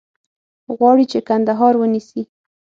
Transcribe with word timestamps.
غواړي 0.75 1.05
چې 1.11 1.19
کندهار 1.27 1.73
ونیسي. 1.77 2.21